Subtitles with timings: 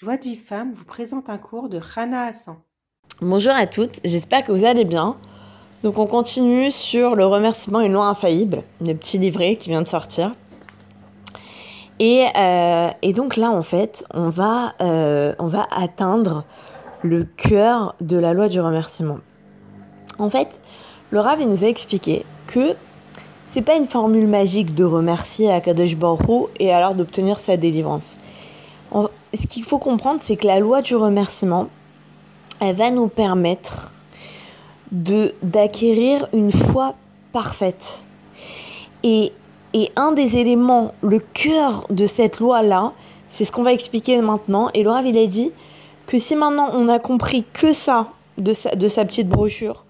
[0.00, 2.54] Joie de vie femme vous présente un cours de Rana Hassan.
[3.20, 5.16] Bonjour à toutes, j'espère que vous allez bien.
[5.82, 9.88] Donc on continue sur le remerciement une loi infaillible, le petit livret qui vient de
[9.88, 10.36] sortir.
[11.98, 16.44] Et, euh, donc là en fait, on va, euh, on va atteindre
[17.02, 19.18] le cœur de la loi du remerciement.
[20.20, 20.60] En fait,
[21.10, 22.76] le Rav nous a expliqué que
[23.50, 28.14] c'est pas une formule magique de remercier Akadosh Baruch et alors d'obtenir sa délivrance.
[29.34, 31.68] Ce qu'il faut comprendre, c'est que la loi du remerciement,
[32.60, 33.92] elle va nous permettre
[34.90, 36.94] de d'acquérir une foi
[37.32, 38.00] parfaite.
[39.02, 39.32] Et,
[39.74, 42.92] et un des éléments, le cœur de cette loi-là,
[43.30, 44.70] c'est ce qu'on va expliquer maintenant.
[44.74, 45.52] Et Laura, il a dit
[46.06, 48.08] que si maintenant on a compris que ça
[48.38, 49.84] de sa, de sa petite brochure,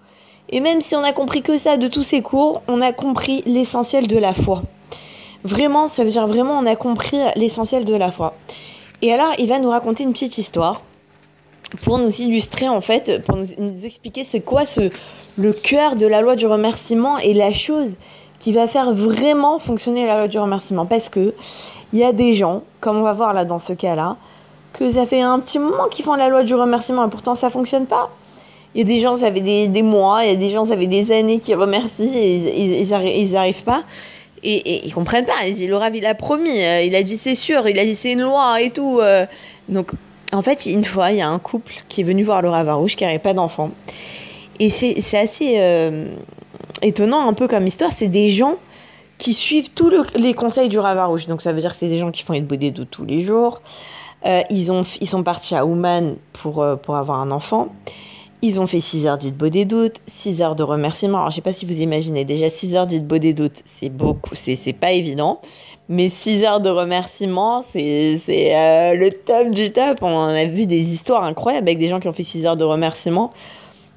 [0.49, 3.43] et même si on a compris que ça de tous ses cours, on a compris
[3.45, 4.63] l'essentiel de la foi.
[5.43, 8.33] Vraiment, ça veut dire vraiment on a compris l'essentiel de la foi.
[9.01, 10.81] Et alors, il va nous raconter une petite histoire
[11.83, 13.45] pour nous illustrer, en fait, pour nous,
[13.85, 14.63] expliquer c'est quoi
[15.37, 17.93] le cœur de la loi du remerciement et la chose
[18.39, 20.85] qui va faire vraiment fonctionner la loi du remerciement.
[20.85, 21.33] Parce que
[21.93, 24.17] il y a des gens, comme on va voir là dans ce cas-là,
[24.73, 27.49] que ça fait un petit moment qu'ils font la loi du remerciement et pourtant ça
[27.49, 28.09] fonctionne pas.
[28.75, 30.65] Il y a des gens, ça fait des, des mois, il y a des gens,
[30.67, 33.83] ça fait des années qui remercient et ils, ils, arri- ils arrivent pas.
[34.43, 35.33] Et, et ils comprennent pas.
[35.67, 38.21] Laura, il a promis, euh, il a dit c'est sûr, il a dit c'est une
[38.21, 38.99] loi et tout.
[39.01, 39.25] euh.
[39.67, 39.91] Donc,
[40.31, 42.95] en fait, une fois, il y a un couple qui est venu voir Laura Varouche
[42.95, 43.71] qui n'avait pas d'enfant.
[44.59, 46.13] Et c'est assez euh,
[46.81, 47.91] étonnant un peu comme histoire.
[47.95, 48.55] C'est des gens
[49.17, 51.27] qui suivent tous le- les conseils du Ravarouche.
[51.27, 53.23] Donc, ça veut dire que c'est des gens qui font une bodé d'eau tous les
[53.23, 53.61] jours.
[54.49, 57.69] Ils, ont, ils sont partis à Ouman pour, pour avoir un enfant.
[58.41, 61.17] Ils ont fait 6 heures dites bodé doute, 6 heures de remerciement.
[61.17, 64.33] Alors, je sais pas si vous imaginez, déjà 6 heures dites bodé doute, c'est beaucoup,
[64.33, 65.41] c'est pas évident.
[65.89, 69.97] Mais 6 heures de remerciement, c'est euh, le top du top.
[70.03, 72.63] On a vu des histoires incroyables avec des gens qui ont fait 6 heures de
[72.63, 73.31] remerciement,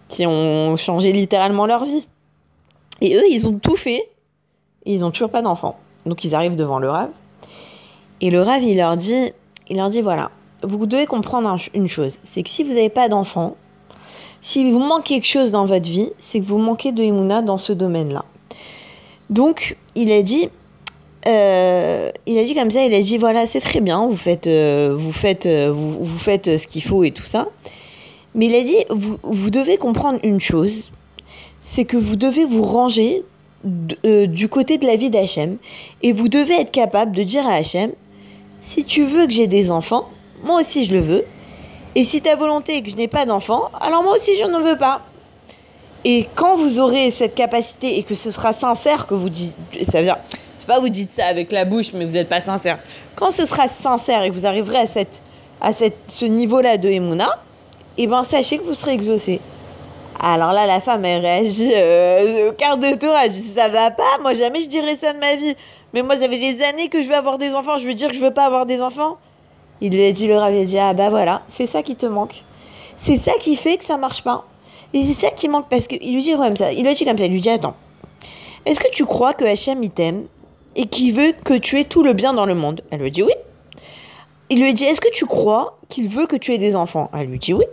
[0.08, 2.08] qui ont changé littéralement leur vie.
[3.00, 4.08] Et eux, ils ont tout fait,
[4.86, 5.76] ils n'ont toujours pas d'enfant.
[6.06, 7.10] Donc, ils arrivent devant le Rav.
[8.20, 9.32] Et le Rav, il leur dit,
[9.69, 10.31] il leur dit voilà,
[10.64, 13.56] vous devez comprendre un- une chose, c'est que si vous n'avez pas d'enfant,
[14.41, 17.59] si vous manquez quelque chose dans votre vie, c'est que vous manquez de Emouna dans
[17.59, 18.25] ce domaine-là.
[19.31, 20.49] Donc, il a dit,
[21.27, 24.47] euh, il a dit comme ça, il a dit voilà, c'est très bien, vous faites,
[24.47, 27.49] euh, vous faites, euh, vous, vous faites ce qu'il faut et tout ça.
[28.34, 30.91] Mais il a dit, vous, vous devez comprendre une chose,
[31.62, 33.22] c'est que vous devez vous ranger
[33.65, 35.59] du côté de la vie d'Hachem
[36.03, 37.93] et vous devez être capable de dire à Hachem,
[38.62, 40.09] si tu veux que j'ai des enfants,
[40.43, 41.25] moi aussi je le veux.
[41.94, 44.58] Et si ta volonté est que je n'ai pas d'enfants, alors moi aussi je ne
[44.58, 45.03] veux pas.
[46.04, 49.54] Et quand vous aurez cette capacité et que ce sera sincère que vous dites,
[49.91, 50.19] ça veut dire,
[50.58, 52.78] c'est pas vous dites ça avec la bouche, mais vous n'êtes pas sincère.
[53.14, 55.20] Quand ce sera sincère et que vous arriverez à, cette,
[55.60, 57.38] à cette, ce niveau-là de Emouna,
[57.98, 59.41] et ben sachez que vous serez exaucé.
[60.20, 63.91] Alors là, la femme, elle réagit euh, au quart de tour, elle dit ça va
[63.91, 65.54] pas, moi jamais je dirais ça de ma vie.
[65.92, 68.08] Mais moi, ça fait des années que je veux avoir des enfants, je veux dire
[68.08, 69.19] que je veux pas avoir des enfants.
[69.84, 72.06] Il lui a dit, le Rav, a dit, ah bah voilà, c'est ça qui te
[72.06, 72.44] manque.
[72.98, 74.47] C'est ça qui fait que ça marche pas.
[74.94, 76.72] Et c'est ça qui manque parce qu'il lui dit comme ça.
[76.72, 77.75] Il lui dit comme ça, il lui dit, attends,
[78.65, 80.26] est-ce que tu crois que Hachem il t'aime
[80.76, 82.84] et qu'il veut que tu aies tout le bien dans le monde?
[82.93, 83.32] Elle lui dit oui.
[84.50, 87.10] Il lui a dit, est-ce que tu crois qu'il veut que tu aies des enfants?
[87.12, 87.64] Elle lui dit oui.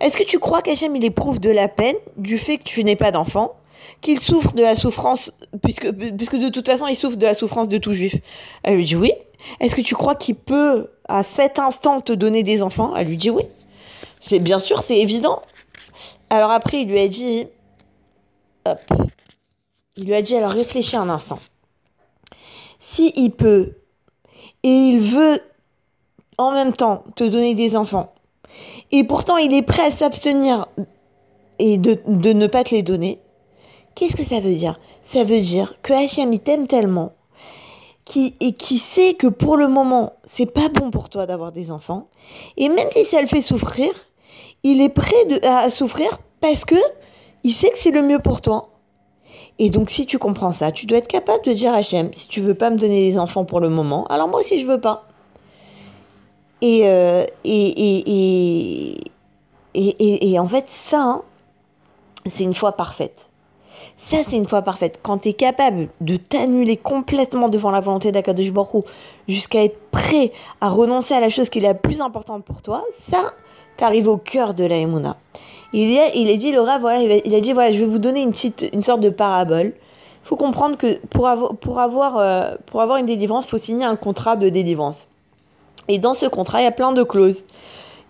[0.00, 2.96] Est-ce que tu crois qu'Hachem il éprouve de la peine du fait que tu n'aies
[2.96, 3.52] pas d'enfants?
[4.00, 7.68] Qu'il souffre de la souffrance, puisque, puisque de toute façon il souffre de la souffrance
[7.68, 8.16] de tout juif?
[8.64, 9.12] Elle lui dit oui.
[9.60, 13.18] Est-ce que tu crois qu'il peut à cet instant te donner des enfants Elle lui
[13.18, 13.44] dit oui.
[14.20, 15.42] C'est bien sûr, c'est évident.
[16.30, 17.46] Alors après, il lui a dit,
[18.64, 18.78] hop,
[19.96, 21.38] il lui a dit alors réfléchis un instant.
[22.80, 23.74] Si il peut
[24.62, 25.40] et il veut
[26.38, 28.14] en même temps te donner des enfants
[28.90, 30.66] et pourtant il est prêt à s'abstenir
[31.58, 33.20] et de, ne pas te les donner,
[33.94, 34.80] qu'est-ce que ça veut dire?
[35.04, 37.12] Ça veut dire que Hachem il t'aime tellement
[38.04, 41.70] qui, et qui sait que pour le moment, c'est pas bon pour toi d'avoir des
[41.70, 42.08] enfants,
[42.56, 43.90] et même si ça le fait souffrir,
[44.64, 46.76] il est prêt à souffrir parce que
[47.44, 48.68] il sait que c'est le mieux pour toi.
[49.58, 52.26] Et donc, si tu comprends ça, tu dois être capable de dire à Hachem, si
[52.28, 54.80] tu veux pas me donner des enfants pour le moment, alors moi aussi je veux
[54.80, 55.06] pas.
[56.60, 57.66] Et, euh, et,
[58.94, 59.00] et,
[59.74, 61.22] et- et en fait, ça, hein,
[62.30, 63.28] c'est une foi parfaite.
[63.98, 64.98] Ça, c'est une foi parfaite.
[65.02, 68.84] Quand tu es capable de t'annuler complètement devant la volonté d'Akadosh Baruch
[69.28, 72.84] jusqu'à être prêt à renoncer à la chose qui est la plus importante pour toi,
[73.10, 73.32] ça,
[73.76, 75.16] t'arrives au cœur de la Emouna.
[75.72, 78.22] Il a, il a dit, Laura, voilà, il a dit, voilà, je vais vous donner
[78.22, 79.72] une petite, une sorte de parabole.
[80.24, 83.58] Il faut comprendre que pour avoir, pour avoir, euh, pour avoir une délivrance, il faut
[83.58, 85.08] signer un contrat de délivrance.
[85.88, 87.44] Et dans ce contrat, il y a plein de clauses.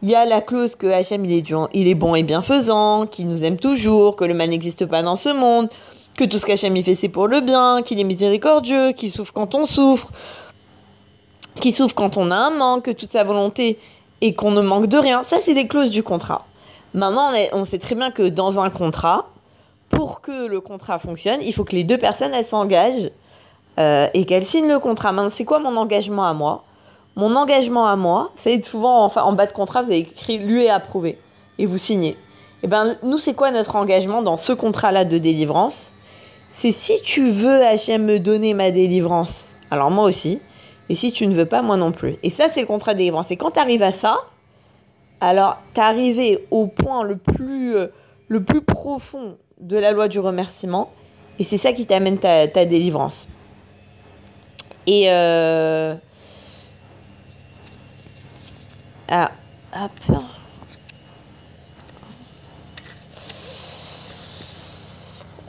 [0.03, 3.29] Il y a la clause que Hachem il est, il est bon et bienfaisant, qu'il
[3.29, 5.69] nous aime toujours, que le mal n'existe pas dans ce monde,
[6.17, 9.33] que tout ce qu'Hachem il fait c'est pour le bien, qu'il est miséricordieux, qu'il souffre
[9.33, 10.11] quand on souffre,
[11.61, 13.79] qu'il souffre quand on a un manque, que toute sa volonté
[14.21, 15.23] et qu'on ne manque de rien.
[15.23, 16.47] Ça, c'est les clauses du contrat.
[16.95, 19.29] Maintenant, on sait très bien que dans un contrat,
[19.89, 23.11] pour que le contrat fonctionne, il faut que les deux personnes, elles s'engagent
[23.79, 25.13] euh, et qu'elles signent le contrat.
[25.13, 26.65] Maintenant, c'est quoi mon engagement à moi?
[27.15, 30.39] Mon engagement à moi, vous savez, souvent, enfin, en bas de contrat, vous avez écrit
[30.39, 31.19] lu et approuvé
[31.59, 32.11] et vous signez.
[32.11, 35.91] Et eh ben, nous, c'est quoi notre engagement dans ce contrat-là de délivrance?
[36.53, 40.41] C'est si tu veux, HM, me donner ma délivrance, alors moi aussi,
[40.89, 42.17] et si tu ne veux pas, moi non plus.
[42.23, 43.31] Et ça, c'est le contrat de délivrance.
[43.31, 44.19] Et quand tu arrives à ça,
[45.21, 47.89] alors tu arrivé au point le plus, euh,
[48.29, 50.91] le plus profond de la loi du remerciement.
[51.39, 53.29] Et c'est ça qui t'amène ta, ta, délivrance.
[54.87, 55.11] Et...
[55.11, 55.95] Euh...
[59.09, 59.31] Ah.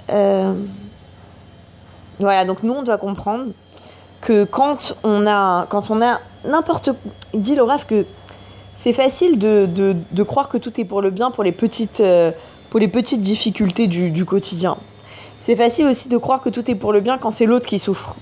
[0.09, 0.53] Euh...
[2.19, 3.51] Voilà, donc nous, on doit comprendre
[4.21, 6.89] que quand on a, quand on a n'importe,
[7.33, 8.05] dit le que
[8.77, 12.01] c'est facile de, de, de, croire que tout est pour le bien pour les petites,
[12.01, 12.31] euh,
[12.69, 14.77] pour les petites difficultés du, du quotidien.
[15.41, 17.79] C'est facile aussi de croire que tout est pour le bien quand c'est l'autre qui
[17.79, 18.15] souffre.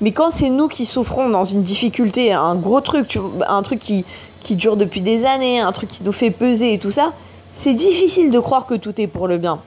[0.00, 4.04] Mais quand c'est nous qui souffrons dans une difficulté, un gros truc, un truc qui,
[4.40, 7.12] qui dure depuis des années, un truc qui nous fait peser et tout ça,
[7.54, 9.60] c'est difficile de croire que tout est pour le bien.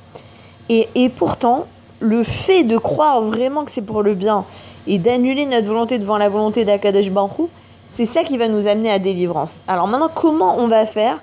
[0.69, 1.67] Et, et pourtant,
[1.99, 4.45] le fait de croire vraiment que c'est pour le bien
[4.87, 7.49] et d'annuler notre volonté devant la volonté d'Akadosh Baruch
[7.95, 9.51] c'est ça qui va nous amener à délivrance.
[9.67, 11.21] Alors maintenant, comment on va faire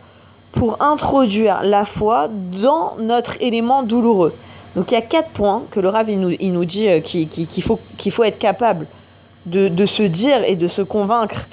[0.53, 4.35] pour introduire la foi dans notre élément douloureux?
[4.77, 7.01] Donc il y a quatre points que le Rav il nous, il nous dit euh,
[7.01, 8.87] qu'il faut, qu'il faut être capable
[9.47, 11.47] de, de, se dire et de se convaincre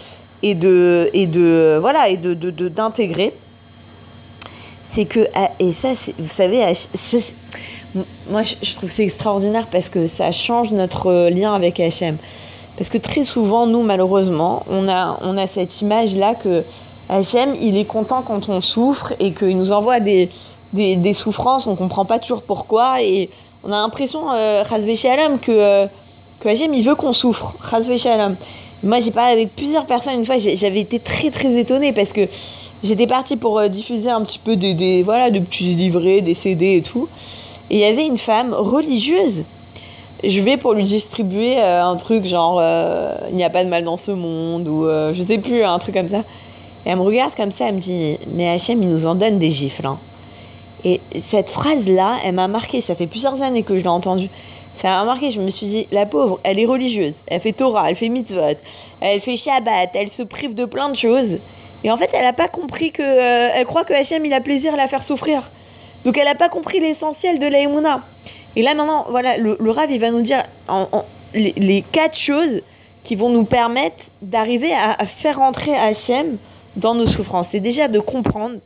[0.44, 2.34] et de, et de voilà et de,
[2.70, 3.34] d'intégrer.
[4.90, 6.64] C'est que ah, et ça, vous savez,
[8.30, 12.18] moi, je trouve c'est extraordinaire parce que ça change notre lien avec Hachem.
[12.78, 16.64] Parce que très souvent, nous, malheureusement, on a, on a cette image-là que
[17.10, 20.30] Hachem, il est content quand on souffre et qu'il nous envoie des,
[20.74, 23.02] des, des souffrances, on comprend pas toujours pourquoi.
[23.02, 23.30] Et
[23.64, 25.88] on a l'impression, euh, que, euh,
[26.40, 27.56] que Hachem, il veut qu'on souffre.
[28.84, 32.28] Moi, j'ai parlé avec plusieurs personnes une fois, j'avais été très très étonnée parce que
[32.84, 36.36] j'étais partie pour euh, diffuser un petit peu des, des, voilà, de petits livrets, des
[36.36, 37.08] CD et tout.
[37.70, 39.44] Et il y avait une femme religieuse.
[40.24, 43.70] Je vais pour lui distribuer euh, un truc genre euh, il n'y a pas de
[43.70, 46.24] mal dans ce monde ou euh, je sais plus, un truc comme ça.
[46.86, 49.38] Et elle me regarde comme ça, elle me dit Mais Hachem, il nous en donne
[49.38, 49.86] des gifles.
[49.86, 50.00] Hein.
[50.84, 52.82] Et cette phrase-là, elle m'a marqué.
[52.82, 54.30] Ça fait plusieurs années que je l'ai entendue.
[54.78, 55.32] Ça m'a marqué.
[55.32, 57.16] Je me suis dit La pauvre, elle est religieuse.
[57.28, 58.58] Elle fait Torah, elle fait mitzvot,
[59.02, 61.40] elle fait Shabbat, elle se prive de plein de choses.
[61.84, 63.02] Et en fait, elle n'a pas compris que.
[63.02, 65.50] elle croit que Hachem, il a plaisir à la faire souffrir.
[66.06, 68.02] Donc elle n'a pas compris l'essentiel de l'aïmouna.
[68.56, 70.44] Et là maintenant, voilà, le, le Rav, il va nous dire
[71.34, 72.62] les, quatre choses
[73.04, 76.38] qui vont nous permettre d'arriver à, faire rentrer Hachem
[76.76, 77.50] dans nos souffrances.
[77.52, 78.58] C'est déjà de comprendre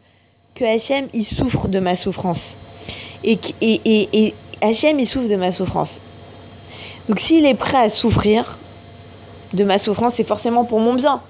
[0.56, 2.56] que Hachem, il souffre de ma souffrance.
[3.24, 6.02] Et, et Hachem, il souffre de ma souffrance.
[7.10, 8.58] Donc s'il est prêt à souffrir
[9.54, 11.22] de ma souffrance, c'est forcément pour mon bien.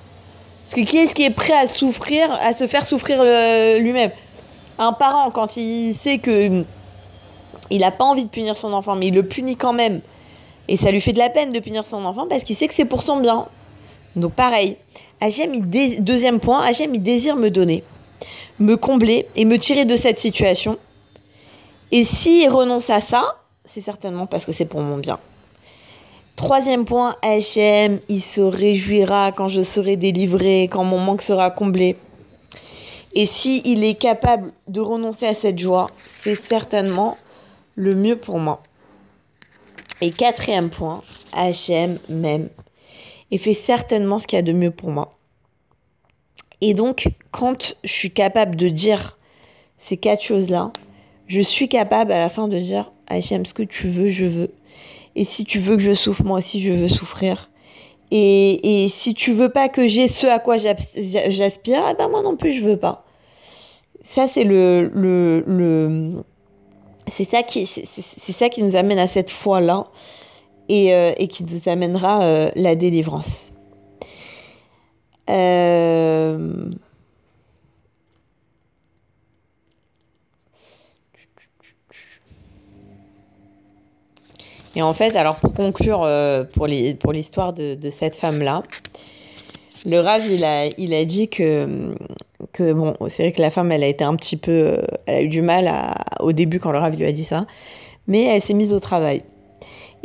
[0.66, 4.11] Parce que qui est-ce qui est prêt à souffrir, à se faire souffrir lui-même?
[4.78, 6.64] Un parent, quand il sait que
[7.69, 10.02] il n'a pas envie de punir son enfant, mais il le punit quand même,
[10.68, 12.73] et ça lui fait de la peine de punir son enfant parce qu'il sait que
[12.73, 13.45] c'est pour son bien.
[14.16, 14.76] Donc pareil,
[16.00, 17.83] deuxième point, Hachem, il désire me donner,
[18.59, 20.78] me combler et me tirer de cette situation.
[21.92, 23.38] Et s'il renonce à ça,
[23.74, 25.19] c'est certainement parce que c'est pour mon bien.
[26.36, 31.98] Troisième point, Hachem, il se réjouira quand je serai délivré, quand mon manque sera comblé.
[33.14, 35.90] Et s'il il est capable de renoncer à cette joie,
[36.21, 37.18] c'est certainement
[37.76, 38.64] le mieux pour moi.
[40.00, 41.02] Et quatrième point,
[41.33, 42.50] HM m'aime
[43.30, 45.14] et fait certainement ce qu'il y a de mieux pour moi.
[46.62, 49.18] Et donc, quand je suis capable de dire
[49.78, 50.71] ces quatre choses-là,
[51.31, 54.52] je suis capable à la fin de dire HM, ce que tu veux, je veux.
[55.16, 57.50] Et si tu veux que je souffre, moi aussi, je veux souffrir.
[58.11, 62.21] Et, et si tu veux pas que j'ai ce à quoi j'aspire, eh ben moi
[62.21, 63.06] non plus je veux pas.
[64.04, 66.23] Ça c'est le, le, le
[67.07, 69.88] c'est ça qui ça qui nous amène à cette foi là
[70.68, 73.54] et, euh, et qui nous amènera euh, la délivrance.
[75.30, 76.69] Euh...
[84.75, 88.63] Et en fait, alors pour conclure euh, pour l'histoire de, cette femme-là,
[89.85, 90.45] le Rav, il
[90.94, 91.95] a, dit que,
[92.59, 95.21] bon, c'est vrai que la femme, elle a été un petit peu, euh, elle a
[95.23, 95.71] eu du mal
[96.19, 97.45] au début quand le Rav lui a dit ça,
[98.07, 99.23] mais elle s'est mise au travail.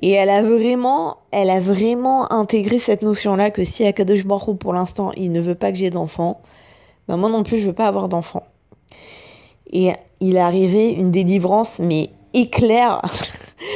[0.03, 4.73] Et elle a vraiment, elle a vraiment intégré cette notion-là que si Akadosh Baruch pour
[4.73, 6.41] l'instant, il ne veut pas que j'ai d'enfants,
[7.09, 8.45] ben moi non plus, je veux pas avoir d'enfants.
[9.71, 13.03] Et il est arrivé une délivrance, mais éclair,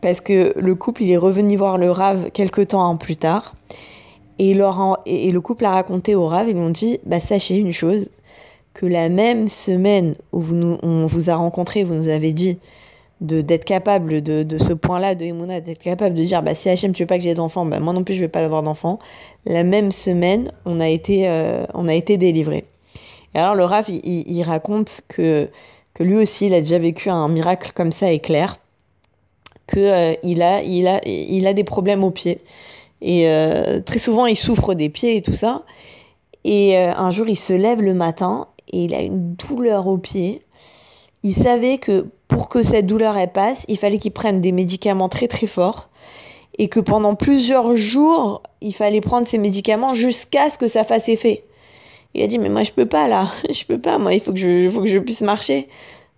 [0.00, 3.54] parce que le couple, il est revenu voir le Rav quelques temps plus tard.
[4.38, 7.72] Et, et le couple a raconté au Rav, ils lui ont dit, bah, sachez une
[7.72, 8.08] chose,
[8.74, 12.58] que la même semaine où nous, on vous a rencontré, vous nous avez dit
[13.20, 16.92] d'être capable de, de ce point-là de Emouna, d'être capable de dire bah, si Hachem
[16.92, 19.00] tu veux pas que j'ai d'enfants, bah, moi non plus je vais pas avoir d'enfants.
[19.44, 22.64] La même semaine, on a été, euh, on a été délivré.
[23.34, 25.48] Et alors le Rav, il, il, raconte que,
[25.94, 28.60] que lui aussi, il a déjà vécu un miracle comme ça éclair,
[29.68, 32.40] qu'il euh, a, il, a, il a des problèmes aux pieds.
[33.00, 35.62] Et euh, très souvent, il souffre des pieds et tout ça.
[36.44, 39.98] Et euh, un jour, il se lève le matin et il a une douleur aux
[39.98, 40.42] pieds.
[41.22, 45.08] Il savait que pour que cette douleur elle passe, il fallait qu'il prenne des médicaments
[45.08, 45.88] très très forts
[46.58, 51.08] et que pendant plusieurs jours, il fallait prendre ces médicaments jusqu'à ce que ça fasse
[51.08, 51.44] effet.
[52.14, 54.32] Il a dit mais moi je peux pas là, je peux pas, moi il faut
[54.32, 55.68] que je, faut que je puisse marcher.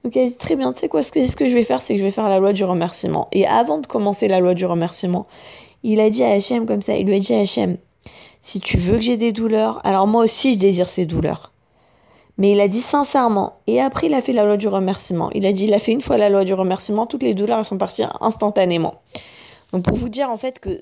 [0.04, 1.82] Donc a dit très bien, tu sais quoi, ce que, ce que je vais faire,
[1.82, 3.28] c'est que je vais faire la loi du remerciement.
[3.32, 5.26] Et avant de commencer la loi du remerciement,
[5.82, 7.76] il a dit à Hachem comme ça, il lui a dit à Hachem,
[8.42, 11.52] si tu veux que j'ai des douleurs, alors moi aussi je désire ces douleurs.
[12.38, 13.58] Mais il a dit sincèrement.
[13.66, 15.30] Et après, il a fait la loi du remerciement.
[15.34, 17.66] Il a dit, il a fait une fois la loi du remerciement, toutes les douleurs
[17.66, 18.94] sont parties instantanément.
[19.72, 20.80] Donc pour vous dire en fait que,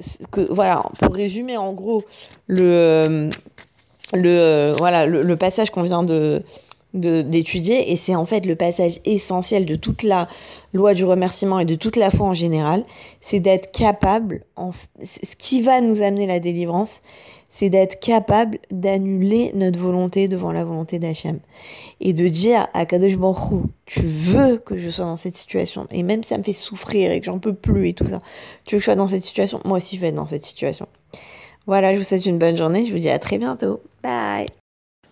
[0.53, 2.05] voilà, pour résumer en gros
[2.47, 3.31] le,
[4.13, 6.45] le, voilà, le, le passage qu'on vient de,
[6.95, 10.29] d'étudier et c'est en fait le passage essentiel de toute la
[10.73, 12.85] loi du remerciement et de toute la foi en général,
[13.21, 17.03] c'est d'être capable, en, ce qui va nous amener la délivrance,
[17.51, 21.41] c'est d'être capable d'annuler notre volonté devant la volonté d'Hachem.
[22.01, 26.03] Et de dire à Kadosh Baruch tu veux que je sois dans cette situation, et
[26.03, 28.23] même ça me fait souffrir et que j'en peux plus et tout ça,
[28.65, 30.45] tu veux que je sois dans cette situation, moi aussi je vais être dans cette
[30.45, 30.87] situation.
[31.67, 33.81] Voilà, je vous souhaite une bonne journée, je vous dis à très bientôt.
[34.03, 34.47] Bye